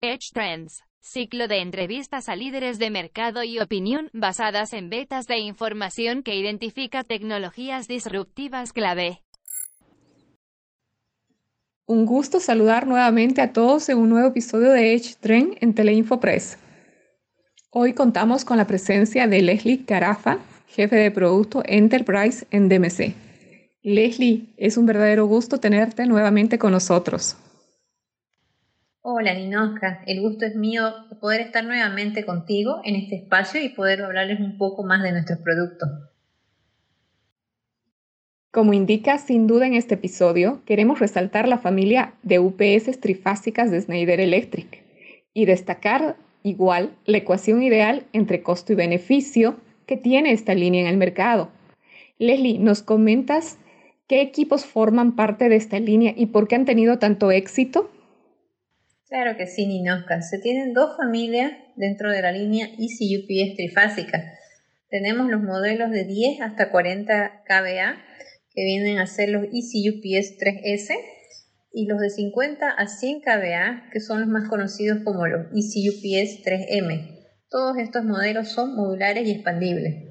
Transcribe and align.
Edge 0.00 0.30
Trends, 0.32 0.82
ciclo 1.00 1.48
de 1.48 1.60
entrevistas 1.60 2.28
a 2.28 2.36
líderes 2.36 2.78
de 2.78 2.90
mercado 2.90 3.44
y 3.44 3.60
opinión 3.60 4.10
basadas 4.12 4.72
en 4.72 4.90
betas 4.90 5.26
de 5.26 5.38
información 5.38 6.22
que 6.22 6.34
identifica 6.36 7.04
tecnologías 7.04 7.86
disruptivas 7.86 8.72
clave. 8.72 9.22
Un 11.86 12.04
gusto 12.04 12.40
saludar 12.40 12.86
nuevamente 12.86 13.40
a 13.40 13.52
todos 13.52 13.88
en 13.88 13.98
un 13.98 14.10
nuevo 14.10 14.28
episodio 14.28 14.70
de 14.72 14.94
Edge 14.94 15.14
Trend 15.20 15.56
en 15.60 15.74
Teleinfo 15.74 16.20
Press. 16.20 16.58
Hoy 17.70 17.92
contamos 17.92 18.44
con 18.44 18.56
la 18.56 18.66
presencia 18.66 19.26
de 19.26 19.40
Leslie 19.40 19.84
Carafa, 19.84 20.38
jefe 20.68 20.96
de 20.96 21.10
producto 21.10 21.62
Enterprise 21.66 22.46
en 22.50 22.68
DMC. 22.68 23.14
Leslie, 23.82 24.54
es 24.56 24.76
un 24.76 24.86
verdadero 24.86 25.26
gusto 25.26 25.58
tenerte 25.58 26.06
nuevamente 26.06 26.58
con 26.58 26.72
nosotros. 26.72 27.36
Hola 29.00 29.32
Ninoska, 29.32 30.02
el 30.06 30.20
gusto 30.20 30.44
es 30.44 30.54
mío 30.54 30.92
poder 31.20 31.40
estar 31.40 31.64
nuevamente 31.64 32.26
contigo 32.26 32.80
en 32.84 32.96
este 32.96 33.16
espacio 33.16 33.62
y 33.62 33.70
poder 33.70 34.02
hablarles 34.02 34.40
un 34.40 34.58
poco 34.58 34.84
más 34.84 35.02
de 35.02 35.12
nuestros 35.12 35.38
productos. 35.38 35.88
Como 38.50 38.74
indica 38.74 39.18
sin 39.18 39.46
duda 39.46 39.66
en 39.66 39.74
este 39.74 39.94
episodio, 39.94 40.62
queremos 40.66 40.98
resaltar 40.98 41.48
la 41.48 41.58
familia 41.58 42.14
de 42.22 42.38
UPS 42.38 43.00
trifásicas 43.00 43.70
de 43.70 43.80
Schneider 43.80 44.20
Electric 44.20 44.84
y 45.32 45.46
destacar 45.46 46.16
igual 46.42 46.90
la 47.06 47.18
ecuación 47.18 47.62
ideal 47.62 48.04
entre 48.12 48.42
costo 48.42 48.72
y 48.72 48.76
beneficio 48.76 49.56
que 49.88 49.96
tiene 49.96 50.32
esta 50.32 50.54
línea 50.54 50.82
en 50.82 50.86
el 50.86 50.98
mercado. 50.98 51.50
Leslie, 52.18 52.58
¿nos 52.58 52.82
comentas 52.82 53.58
qué 54.06 54.20
equipos 54.20 54.66
forman 54.66 55.16
parte 55.16 55.48
de 55.48 55.56
esta 55.56 55.80
línea 55.80 56.12
y 56.14 56.26
por 56.26 56.46
qué 56.46 56.56
han 56.56 56.66
tenido 56.66 56.98
tanto 56.98 57.32
éxito? 57.32 57.90
Claro 59.08 59.38
que 59.38 59.46
sí, 59.46 59.66
Ninoska. 59.66 60.20
Se 60.20 60.38
tienen 60.38 60.74
dos 60.74 60.96
familias 60.98 61.52
dentro 61.76 62.12
de 62.12 62.20
la 62.20 62.30
línea 62.30 62.66
Easy 62.78 63.16
UPS 63.16 63.56
trifásica. 63.56 64.22
Tenemos 64.90 65.30
los 65.30 65.42
modelos 65.42 65.90
de 65.90 66.04
10 66.04 66.42
hasta 66.42 66.70
40 66.70 67.44
kVA, 67.46 67.96
que 68.54 68.64
vienen 68.64 68.98
a 68.98 69.06
ser 69.06 69.30
los 69.30 69.44
Easy 69.44 69.88
UPS 69.88 70.36
3S, 70.38 70.94
y 71.72 71.86
los 71.86 71.98
de 71.98 72.10
50 72.10 72.68
a 72.68 72.86
100 72.86 73.20
kVA, 73.20 73.88
que 73.90 74.00
son 74.00 74.20
los 74.20 74.28
más 74.28 74.50
conocidos 74.50 74.98
como 75.02 75.26
los 75.26 75.46
Easy 75.54 75.88
UPS 75.88 76.44
3M. 76.44 77.17
Todos 77.50 77.78
estos 77.78 78.04
modelos 78.04 78.48
son 78.48 78.74
modulares 78.76 79.26
y 79.26 79.32
expandibles. 79.32 80.04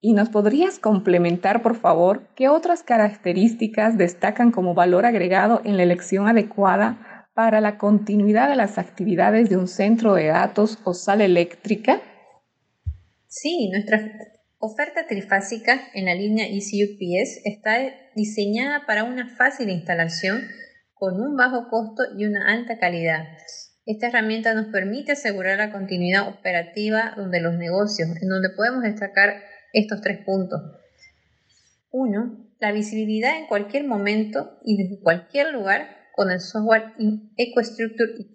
¿Y 0.00 0.12
nos 0.12 0.28
podrías 0.28 0.78
complementar, 0.78 1.62
por 1.62 1.76
favor, 1.76 2.28
qué 2.36 2.48
otras 2.48 2.82
características 2.82 3.96
destacan 3.98 4.52
como 4.52 4.74
valor 4.74 5.06
agregado 5.06 5.62
en 5.64 5.78
la 5.78 5.82
elección 5.82 6.28
adecuada 6.28 7.26
para 7.34 7.60
la 7.60 7.78
continuidad 7.78 8.48
de 8.48 8.56
las 8.56 8.78
actividades 8.78 9.50
de 9.50 9.56
un 9.56 9.66
centro 9.66 10.14
de 10.14 10.26
datos 10.26 10.78
o 10.84 10.94
sala 10.94 11.24
eléctrica? 11.24 12.00
Sí, 13.26 13.70
nuestra 13.72 14.00
oferta 14.58 15.06
trifásica 15.08 15.88
en 15.94 16.04
la 16.04 16.14
línea 16.14 16.46
ECUPS 16.46 17.40
está 17.44 17.78
diseñada 18.14 18.86
para 18.86 19.02
una 19.02 19.34
fácil 19.36 19.70
instalación 19.70 20.42
con 20.92 21.20
un 21.20 21.36
bajo 21.36 21.68
costo 21.68 22.04
y 22.16 22.26
una 22.26 22.52
alta 22.52 22.78
calidad. 22.78 23.24
Esta 23.86 24.06
herramienta 24.06 24.54
nos 24.54 24.66
permite 24.68 25.12
asegurar 25.12 25.58
la 25.58 25.70
continuidad 25.70 26.28
operativa 26.28 27.14
de 27.30 27.40
los 27.40 27.54
negocios, 27.54 28.08
en 28.20 28.28
donde 28.28 28.48
podemos 28.50 28.82
destacar 28.82 29.42
estos 29.74 30.00
tres 30.00 30.24
puntos. 30.24 30.60
Uno, 31.90 32.48
la 32.60 32.72
visibilidad 32.72 33.36
en 33.36 33.46
cualquier 33.46 33.84
momento 33.84 34.58
y 34.64 34.78
desde 34.78 35.02
cualquier 35.02 35.52
lugar 35.52 35.86
con 36.14 36.30
el 36.30 36.40
software 36.40 36.94
EcoStructure 37.36 38.12
IT, 38.18 38.34